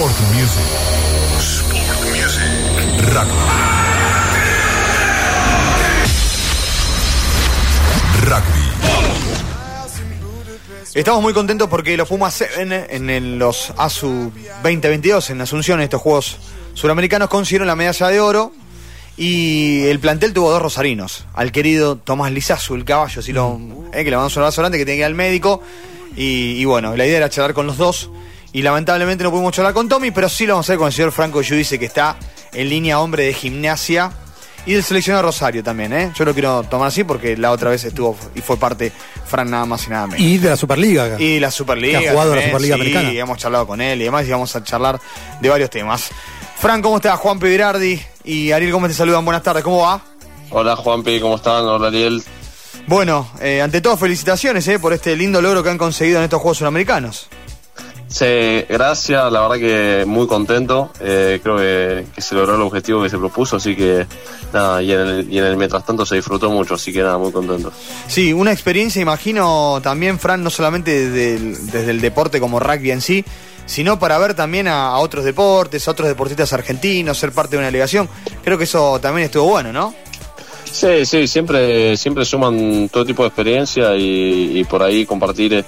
[0.00, 0.64] Sport Music.
[1.40, 2.48] Sport Music.
[3.12, 3.36] Rugby.
[8.22, 8.64] Rugby.
[10.94, 14.32] Estamos muy contentos porque los Pumas 7 en los ASU
[14.62, 16.38] 2022 en Asunción, estos Juegos
[16.72, 18.54] Suramericanos, consiguieron la medalla de oro
[19.18, 21.26] y el plantel tuvo dos rosarinos.
[21.34, 23.60] Al querido Tomás Lizazu, el caballo, si lo,
[23.92, 25.60] eh, que le mandamos un abrazo grande, que tenía que ir al médico.
[26.16, 28.08] Y, y bueno, la idea era charlar con los dos.
[28.52, 30.92] Y lamentablemente no pudimos charlar con Tommy, pero sí lo vamos a hacer con el
[30.92, 32.16] señor Franco Giudice, que está
[32.52, 34.12] en línea hombre de gimnasia
[34.66, 36.12] y del seleccionado Rosario también, ¿eh?
[36.14, 38.92] Yo lo quiero tomar así porque la otra vez estuvo y fue parte
[39.24, 40.20] Fran nada más y nada menos.
[40.20, 41.20] Y de la Superliga.
[41.20, 42.00] Y la Superliga.
[42.00, 43.12] Que ha jugado la también, Superliga sí, Americana.
[43.12, 45.00] Y hemos charlado con él y demás, y vamos a charlar
[45.40, 46.10] de varios temas.
[46.58, 47.18] Fran, ¿cómo estás?
[47.18, 49.24] Juan Girardi y Ariel Gómez te saludan.
[49.24, 50.02] Buenas tardes, ¿cómo va?
[50.50, 51.64] Hola Juanpi, ¿cómo están?
[51.64, 52.22] Hola Ariel.
[52.86, 56.40] Bueno, eh, ante todo, felicitaciones eh, por este lindo logro que han conseguido en estos
[56.40, 57.28] Juegos Sudamericanos.
[58.12, 60.90] Sí, gracias, la verdad que muy contento.
[61.00, 64.04] Eh, creo que, que se logró el objetivo que se propuso, así que
[64.52, 67.18] nada, y en, el, y en el mientras tanto se disfrutó mucho, así que nada,
[67.18, 67.72] muy contento.
[68.08, 72.90] Sí, una experiencia, imagino, también, Fran, no solamente desde el, desde el deporte como rugby
[72.90, 73.24] en sí,
[73.64, 77.58] sino para ver también a, a otros deportes, a otros deportistas argentinos, ser parte de
[77.58, 78.08] una delegación.
[78.42, 79.94] Creo que eso también estuvo bueno, ¿no?
[80.64, 85.64] Sí, sí, siempre, siempre suman todo tipo de experiencia y, y por ahí compartir eh,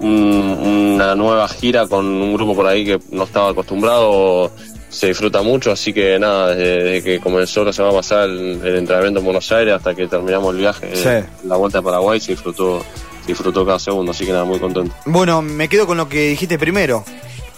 [0.00, 4.50] un- una nueva gira con un grupo por ahí que no estaba acostumbrado
[4.88, 8.76] se disfruta mucho, así que nada, desde, desde que comenzó la semana pasada el, el
[8.76, 11.28] entrenamiento en Buenos Aires hasta que terminamos el viaje, Sí.
[11.46, 12.82] la vuelta a Paraguay se disfrutó,
[13.22, 14.92] se disfrutó cada segundo, así que nada, muy contento.
[15.04, 17.04] Bueno, me quedo con lo que dijiste primero.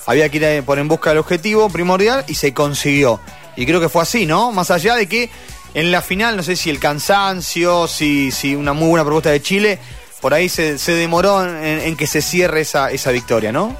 [0.04, 3.18] Había que ir por en busca del objetivo primordial y se consiguió.
[3.56, 4.50] Y creo que fue así, ¿no?
[4.52, 5.30] Más allá de que
[5.74, 9.40] en la final, no sé si el cansancio, si, si una muy buena propuesta de
[9.40, 9.78] Chile,
[10.22, 13.76] por ahí se, se demoró en, en que se cierre esa, esa victoria, ¿no?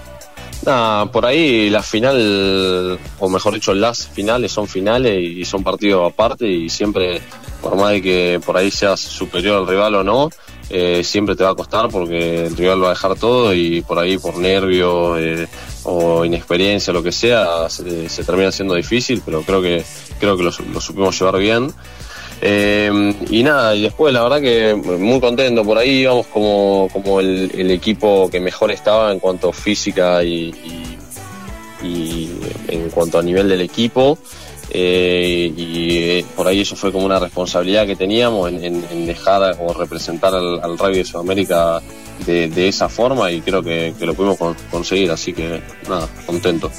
[0.67, 6.13] Nada, por ahí la final, o mejor dicho, las finales son finales y son partidos
[6.13, 7.21] aparte y siempre,
[7.61, 10.31] por más de que por ahí seas superior al rival o no,
[10.71, 13.99] eh, siempre te va a costar porque el rival va a dejar todo y por
[13.99, 15.49] ahí por nervios eh,
[15.85, 19.85] o inexperiencia, lo que sea, se, se termina siendo difícil, pero creo que
[20.21, 21.73] creo que lo, lo supimos llevar bien.
[22.45, 27.21] Eh, y nada, y después la verdad que muy contento, por ahí íbamos como, como
[27.21, 30.53] el, equipo que mejor estaba en cuanto a física y,
[32.69, 34.19] en cuanto a nivel del equipo.
[34.75, 39.59] Eh, y eh, por ahí eso fue como una responsabilidad que teníamos en, en- dejar
[39.61, 41.81] o representar al, al de Sudamérica
[42.25, 46.71] de, esa forma y creo que, lo pudimos con- conseguir, así que nada, contento.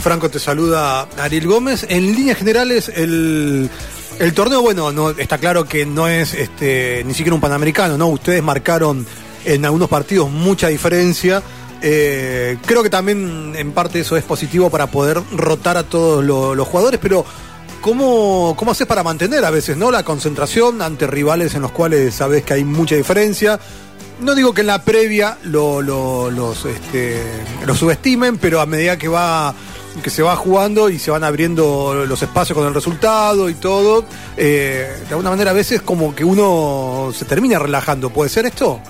[0.00, 1.86] Franco te saluda Ariel Gómez.
[1.88, 3.70] En líneas generales, el,
[4.18, 8.06] el torneo, bueno, no está claro que no es este, ni siquiera un panamericano, ¿no?
[8.08, 9.06] Ustedes marcaron
[9.44, 11.42] en algunos partidos mucha diferencia.
[11.82, 16.54] Eh, creo que también en parte eso es positivo para poder rotar a todos lo-
[16.54, 17.24] los jugadores, pero
[17.82, 22.14] ¿cómo, ¿cómo haces para mantener a veces no la concentración ante rivales en los cuales
[22.14, 23.60] sabes que hay mucha diferencia?
[24.20, 27.20] No digo que en la previa lo, lo- los, este,
[27.74, 29.54] subestimen, pero a medida que va
[30.02, 34.04] que se va jugando y se van abriendo los espacios con el resultado y todo,
[34.36, 38.10] eh, de alguna manera a veces como que uno se termina relajando.
[38.10, 38.80] ¿Puede ser esto?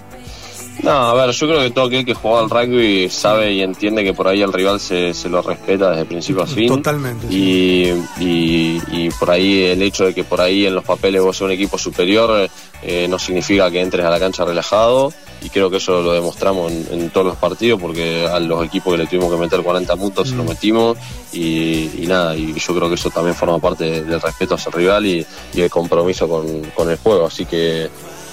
[0.83, 4.05] No, a ver, yo creo que todo aquel que juega al rugby sabe y entiende
[4.05, 6.69] que por ahí el rival se, se lo respeta desde principio a fin.
[6.69, 7.89] Totalmente, Y,
[8.21, 11.47] y, y por ahí el hecho de que por ahí en los papeles vos seas
[11.47, 12.49] un equipo superior
[12.83, 15.13] eh, no significa que entres a la cancha relajado.
[15.43, 18.93] Y creo que eso lo demostramos en, en todos los partidos porque a los equipos
[18.95, 20.97] que le tuvimos que meter 40 puntos se lo metimos.
[21.33, 24.71] Y, y nada, y yo creo que eso también forma parte de- del respeto hacia
[24.71, 27.27] el rival y, y el compromiso con, con el juego.
[27.27, 27.89] Así que,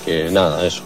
[0.06, 0.84] que nada, eso.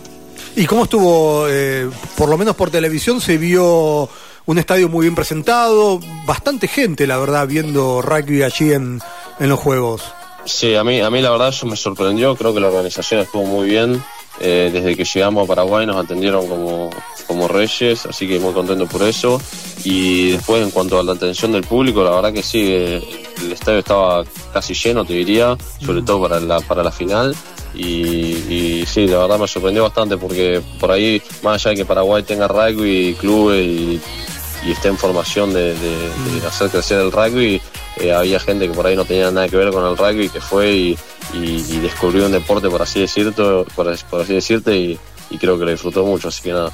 [0.58, 1.88] ¿Y cómo estuvo, eh,
[2.18, 4.10] por lo menos por televisión, se vio
[4.48, 9.00] un estadio muy bien presentado, bastante gente, la verdad, viendo rugby allí en,
[9.40, 10.02] en los Juegos?
[10.46, 13.44] Sí, a mí, a mí la verdad eso me sorprendió, creo que la organización estuvo
[13.44, 14.04] muy bien.
[14.40, 16.90] Eh, desde que llegamos a Paraguay nos atendieron como,
[17.26, 19.42] como reyes, así que muy contento por eso.
[19.84, 23.02] Y después en cuanto a la atención del público, la verdad que sí, eh,
[23.42, 24.24] el estadio estaba
[24.54, 27.36] casi lleno, te diría, sobre todo para la, para la final.
[27.74, 31.86] Y, y sí, la verdad me sorprendió bastante porque por ahí, más allá de que
[31.86, 34.02] Paraguay tenga rugby, clubes y,
[34.66, 37.62] y esté en formación de, de- de hacer crecer el rugby,
[37.98, 40.42] eh, había gente que por ahí no tenía nada que ver con el rugby, que
[40.42, 40.98] fue y,
[41.34, 43.42] y- y descubrió un deporte, por así decirte,
[43.76, 46.72] por, as- por así decirte, y, y creo que lo disfrutó mucho, así que nada.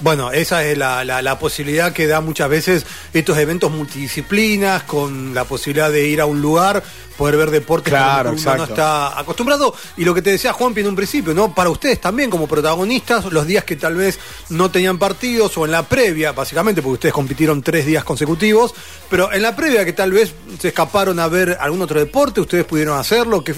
[0.00, 5.34] Bueno, esa es la, la, la posibilidad que da muchas veces estos eventos multidisciplinas, con
[5.34, 6.82] la posibilidad de ir a un lugar,
[7.16, 9.74] poder ver deportes Claro, que uno no está acostumbrado.
[9.96, 11.54] Y lo que te decía Juanpi en un principio, ¿no?
[11.54, 14.18] Para ustedes también como protagonistas, los días que tal vez
[14.48, 18.74] no tenían partidos o en la previa, básicamente, porque ustedes compitieron tres días consecutivos,
[19.08, 22.64] pero en la previa que tal vez se escaparon a ver algún otro deporte, ustedes
[22.64, 23.54] pudieron hacerlo, ¿qué,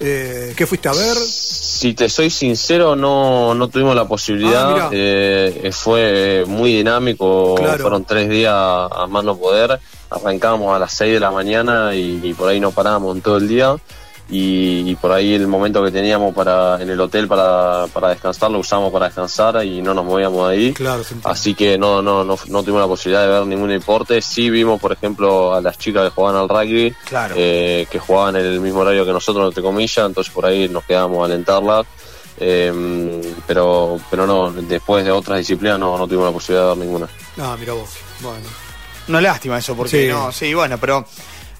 [0.00, 1.16] eh, ¿qué fuiste a ver?
[1.82, 4.72] Si te soy sincero, no, no tuvimos la Ah, posibilidad.
[4.72, 4.88] mirá.
[4.92, 7.56] eh, fue muy dinámico.
[7.56, 7.82] Claro.
[7.82, 9.80] Fueron tres días a más no poder.
[10.08, 13.38] Arrancábamos a las 6 de la mañana y, y por ahí no parábamos en todo
[13.38, 13.74] el día.
[14.34, 18.50] Y, y por ahí el momento que teníamos para en el hotel para, para descansar
[18.50, 20.72] lo usamos para descansar y no nos movíamos de ahí.
[20.72, 21.02] Claro.
[21.24, 24.22] Así que no, no, no, no tuvimos la posibilidad de ver ningún deporte.
[24.22, 27.34] Sí vimos, por ejemplo, a las chicas que jugaban al rugby, Claro.
[27.36, 30.84] eh, que jugaban en el mismo horario que nosotros, entre comillas, entonces por ahí nos
[30.84, 31.84] quedábamos a alentarlas.
[32.38, 36.86] Eh, pero pero no, después de otras disciplinas no, no tuvimos la posibilidad de ver
[36.86, 37.08] ninguna.
[37.38, 37.90] Ah, mira vos.
[38.20, 38.46] Bueno.
[39.08, 40.08] Una lástima eso, porque Sí.
[40.08, 41.04] no, sí, bueno, pero.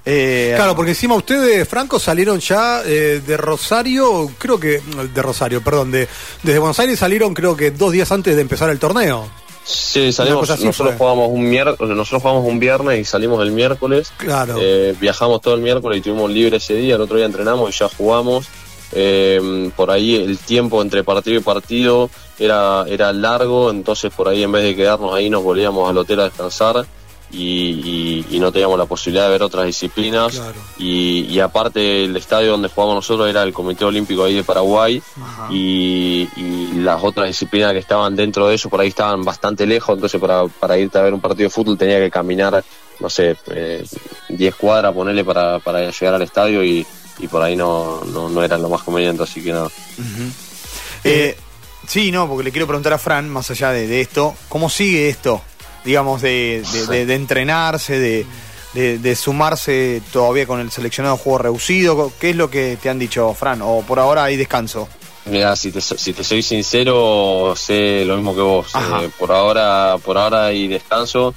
[0.04, 4.80] Eh, Claro, porque encima ustedes, Franco, salieron ya eh, de Rosario, creo que,
[5.14, 6.08] de Rosario, perdón, de,
[6.42, 9.28] desde Buenos Aires salieron creo que dos días antes de empezar el torneo.
[9.64, 14.12] Sí, salimos, nosotros jugamos un miércoles, nosotros jugamos un viernes y salimos el miércoles.
[14.16, 14.56] Claro.
[14.58, 17.78] Eh, viajamos todo el miércoles y tuvimos libre ese día, el otro día entrenamos y
[17.78, 18.48] ya jugamos.
[18.94, 24.42] Eh, por ahí el tiempo entre partido y partido era, era largo, entonces por ahí
[24.42, 26.84] en vez de quedarnos ahí nos volvíamos al hotel a descansar
[27.32, 30.34] y, y- y no teníamos la posibilidad de ver otras disciplinas.
[30.34, 30.54] Claro.
[30.78, 35.02] Y, y aparte el estadio donde jugamos nosotros era el Comité Olímpico ahí de Paraguay
[35.50, 39.94] y, y las otras disciplinas que estaban dentro de eso por ahí estaban bastante lejos,
[39.94, 42.62] entonces para, para irte a ver un partido de fútbol tenía que caminar,
[43.00, 43.84] no sé, eh,
[44.28, 46.86] 10 cuadras, ponerle para, para llegar al estadio y,
[47.18, 49.68] y por ahí no, no, no era lo más conveniente, así que nada.
[51.04, 51.36] Eh,
[51.86, 55.08] sí, no, porque le quiero preguntar a Fran, más allá de, de esto, ¿cómo sigue
[55.08, 55.40] esto?
[55.84, 58.26] Digamos, de, de- de- de entrenarse, de,
[58.74, 62.12] de- de sumarse todavía con el seleccionado juego reducido.
[62.20, 63.60] ¿Qué es lo que te han dicho, Fran?
[63.62, 64.88] ¿O por ahora hay descanso?
[65.26, 68.66] Mira, si te, si te soy sincero, sé lo mismo que vos.
[69.02, 71.34] Eh, por ahora, por ahora hay descanso.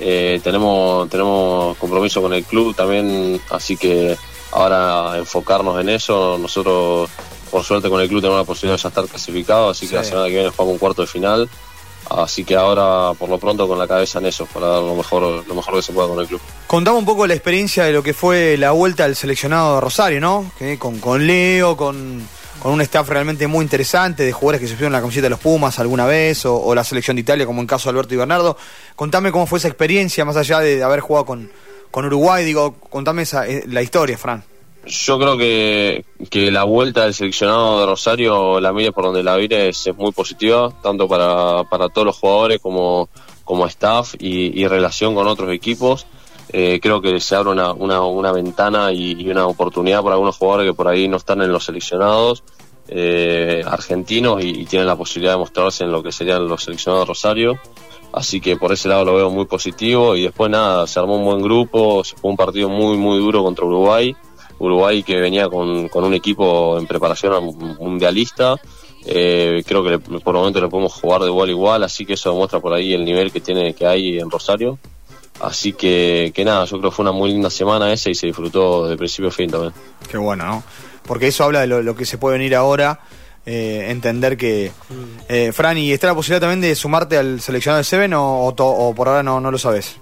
[0.00, 4.16] Eh, tenemos, tenemos compromiso con el club también, así que
[4.52, 6.38] ahora enfocarnos en eso.
[6.38, 7.10] Nosotros,
[7.50, 9.90] por suerte, con el club tenemos la posibilidad de ya estar clasificados, así Sí.
[9.90, 11.48] que la semana que viene jugamos un cuarto de final.
[12.10, 15.46] Así que ahora, por lo pronto, con la cabeza en eso, para dar lo mejor,
[15.46, 16.40] lo mejor que se pueda con el club.
[16.66, 20.20] Contamos un poco la experiencia de lo que fue la vuelta al seleccionado de Rosario,
[20.20, 20.50] ¿no?
[20.78, 22.26] Con, con Leo, con,
[22.60, 25.40] con un staff realmente muy interesante, de jugadores que se pusieron la camiseta de los
[25.40, 28.16] Pumas alguna vez, o, o la selección de Italia, como en caso de Alberto y
[28.16, 28.56] Bernardo.
[28.96, 31.50] Contame cómo fue esa experiencia, más allá de, haber jugado con,
[31.90, 34.42] con Uruguay, digo, contame esa, eh, la historia, Fran.
[34.86, 39.36] Yo creo que, que la vuelta del seleccionado de Rosario, la mire por donde la
[39.36, 43.08] mire, es, muy positiva, tanto para, para todos los jugadores como,
[43.44, 46.06] como staff y, relación con otros equipos.
[46.50, 50.70] Eh, creo que se abre una, una, una ventana y, una oportunidad para algunos jugadores
[50.70, 52.42] que por ahí no están en los seleccionados
[52.88, 57.06] eh, argentinos y, y tienen la posibilidad de mostrarse en lo que serían los seleccionados
[57.06, 57.58] de Rosario.
[58.12, 61.24] Así que por ese lado lo veo muy positivo y después nada, se armó un
[61.24, 64.16] buen grupo, se fue un partido muy muy duro contra Uruguay.
[64.58, 68.56] Uruguay que venía con, con un equipo en preparación a un mundialista.
[69.06, 72.04] Eh, creo que le- por el momento le podemos jugar de igual a igual, así
[72.04, 74.78] que eso demuestra por ahí el nivel que tiene que hay en Rosario.
[75.40, 78.26] Así que, que nada, yo creo que fue una muy linda semana esa y se
[78.26, 79.72] disfrutó de principio a fin también.
[80.10, 80.62] Qué bueno, ¿no?
[81.06, 83.00] Porque eso habla de lo, lo que se puede venir ahora,
[83.46, 84.72] eh, entender que...
[85.28, 88.52] Eh, Fran, ¿y está la posibilidad también de sumarte al seleccionado de Seven o, o
[88.52, 89.96] to- o por ahora no, no lo sabes?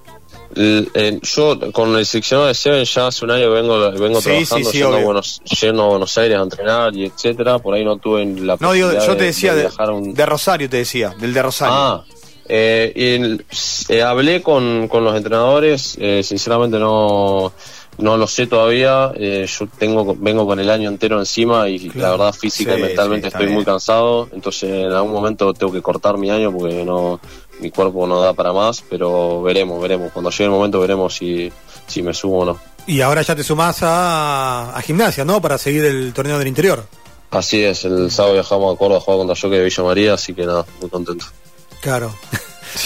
[0.59, 4.71] Eh, yo con el seleccionado de Seven ya hace un año vengo, vengo Sí, trabajando,
[4.71, 5.01] sí, sí, yendo, a.
[5.03, 7.59] Buenos, yendo a Buenos Aires a entrenar y etcétera.
[7.59, 10.69] Por ahí no tuve la No, digo, yo te decía de de, un- de Rosario,
[10.71, 11.75] te decía, del de Rosario.
[11.75, 12.05] Ah,
[12.49, 13.45] eh, y el-
[13.89, 17.53] eh, hablé con, con los entrenadores, eh, sinceramente no,
[17.99, 22.11] no lo sé todavía, eh, yo tengo vengo con el año entero encima y la
[22.11, 25.83] verdad física Sí, y mentalmente sí, estoy muy cansado, entonces en algún momento tengo que
[25.83, 27.21] cortar mi año porque no
[27.61, 31.51] mi cuerpo no da para más, pero veremos, veremos, cuando llegue el momento veremos si,
[31.87, 32.59] si me subo o no.
[32.87, 35.41] Y ahora ya te sumás a, a gimnasia, ¿no?
[35.41, 36.87] Para seguir el torneo del interior.
[37.31, 40.35] Así es, el sábado viajamos a Córdoba a jugar contra Joque de Villa María, así
[40.35, 41.27] que nada, muy contento.
[41.81, 42.15] Claro.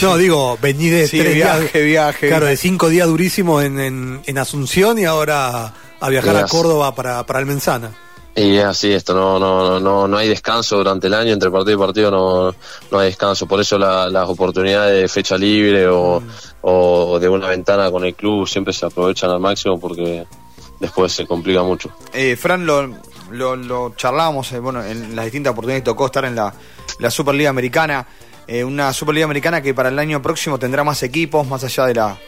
[0.02, 1.84] No, digo, vení de Sí, tres viaje, días.
[2.12, 2.28] viaje.
[2.28, 6.46] Claro, de cinco días durísimos en, en, en Asunción y ahora a viajar a.
[6.46, 7.90] Córdoba para, para el Menzana.
[8.36, 11.76] Y es así esto, no, no, no, no hay descanso durante el año, entre partido
[11.76, 12.54] y partido no,
[12.90, 16.22] no hay descanso, por eso la- las oportunidades de fecha libre o,
[16.62, 20.24] o de una ventana con el club siempre se aprovechan al máximo porque
[20.78, 21.90] después se complica mucho.
[22.14, 22.86] Eh, Fran, lo,
[23.32, 26.54] lo, lo charlábamos, eh, bueno, en las distintas oportunidades que tocó estar en la,
[27.00, 28.06] la Superliga Americana.
[28.50, 31.94] Eh, una Superliga Americana que para el año próximo tendrá más equipos, más allá de
[31.94, 32.18] la,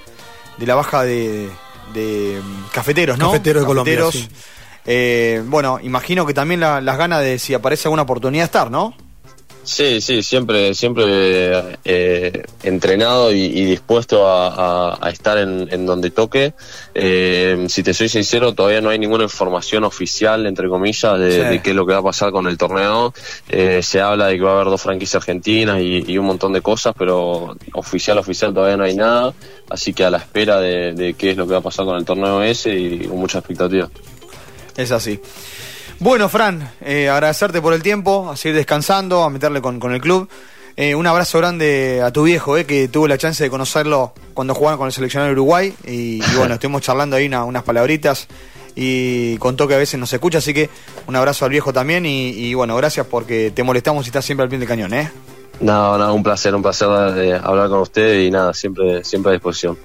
[0.59, 1.49] de la baja de,
[1.93, 3.27] de, mm, cafeteros, ¿no?
[3.33, 4.29] Cafeteros de Colombia, sí.
[4.85, 8.95] Eh, bueno, imagino que también la- las ganas de si aparece alguna oportunidad estar, ¿no?
[9.65, 14.49] Sí, sí, siempre, siempre eh, entrenado y, y dispuesto a,
[14.95, 16.53] a- a estar en, en donde toque.
[16.95, 21.39] Eh, si te soy sincero, todavía no hay ninguna información oficial, entre comillas, de, Sí.
[21.49, 23.15] de qué es lo que va a pasar con el torneo.
[23.49, 26.53] Eh, se habla de que va a haber dos franquicias argentinas y, y un montón
[26.53, 29.33] de cosas, pero oficial, oficial todavía no hay nada.
[29.71, 31.97] Así que a la espera de, de qué es lo que va a pasar con
[31.97, 33.89] el torneo ese y con mucha expectativa.
[34.77, 35.21] Es así.
[36.03, 40.01] Bueno, Fran, eh, agradecerte por el tiempo, a seguir descansando, a meterle con, con el
[40.01, 40.29] club.
[40.77, 44.53] Eh, un abrazo grande a tu viejo, eh, que tuve la chance de conocerlo cuando
[44.55, 45.73] jugaban con el seleccionado de Uruguay.
[45.87, 48.27] Y, y bueno, estuvimos charlando ahí una- unas palabritas
[48.75, 50.39] y contó que a veces nos escucha.
[50.39, 50.71] Así que
[51.07, 52.05] un abrazo al viejo también.
[52.05, 55.09] Y, y bueno, gracias porque te molestamos y estás siempre al pie del cañón, ¿eh?
[55.61, 59.33] No, no, un placer, un placer eh, hablar con ustedes y nada, siempre, siempre a
[59.35, 59.79] disposición.